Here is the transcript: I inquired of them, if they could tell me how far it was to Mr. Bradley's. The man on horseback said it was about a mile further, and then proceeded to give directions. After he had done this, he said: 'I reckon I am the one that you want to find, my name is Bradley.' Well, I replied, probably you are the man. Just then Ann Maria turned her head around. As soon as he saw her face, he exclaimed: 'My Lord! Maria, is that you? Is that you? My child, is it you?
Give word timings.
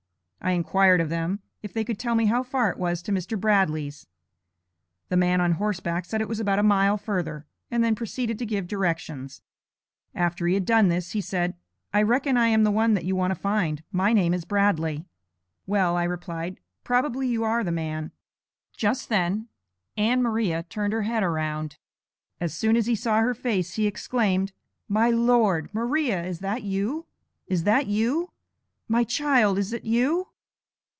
I 0.43 0.53
inquired 0.53 0.99
of 1.01 1.09
them, 1.09 1.41
if 1.61 1.71
they 1.71 1.83
could 1.83 1.99
tell 1.99 2.15
me 2.15 2.25
how 2.25 2.41
far 2.41 2.71
it 2.71 2.79
was 2.79 3.03
to 3.03 3.11
Mr. 3.11 3.39
Bradley's. 3.39 4.07
The 5.09 5.15
man 5.15 5.39
on 5.39 5.51
horseback 5.51 6.03
said 6.03 6.19
it 6.19 6.27
was 6.27 6.39
about 6.39 6.57
a 6.57 6.63
mile 6.63 6.97
further, 6.97 7.45
and 7.69 7.83
then 7.83 7.93
proceeded 7.93 8.39
to 8.39 8.45
give 8.47 8.67
directions. 8.67 9.43
After 10.15 10.47
he 10.47 10.55
had 10.55 10.65
done 10.65 10.87
this, 10.87 11.11
he 11.11 11.21
said: 11.21 11.53
'I 11.93 12.01
reckon 12.01 12.37
I 12.37 12.47
am 12.47 12.63
the 12.63 12.71
one 12.71 12.95
that 12.95 13.05
you 13.05 13.15
want 13.15 13.29
to 13.29 13.39
find, 13.39 13.83
my 13.91 14.13
name 14.13 14.33
is 14.33 14.43
Bradley.' 14.43 15.05
Well, 15.67 15.95
I 15.95 16.05
replied, 16.05 16.59
probably 16.83 17.27
you 17.27 17.43
are 17.43 17.63
the 17.63 17.71
man. 17.71 18.11
Just 18.75 19.09
then 19.09 19.47
Ann 19.95 20.23
Maria 20.23 20.63
turned 20.63 20.93
her 20.93 21.03
head 21.03 21.21
around. 21.21 21.77
As 22.39 22.55
soon 22.55 22.75
as 22.75 22.87
he 22.87 22.95
saw 22.95 23.21
her 23.21 23.35
face, 23.35 23.75
he 23.75 23.85
exclaimed: 23.85 24.53
'My 24.89 25.11
Lord! 25.11 25.69
Maria, 25.71 26.23
is 26.25 26.39
that 26.39 26.63
you? 26.63 27.05
Is 27.45 27.63
that 27.65 27.85
you? 27.85 28.31
My 28.87 29.03
child, 29.03 29.59
is 29.59 29.71
it 29.71 29.85
you? 29.85 30.29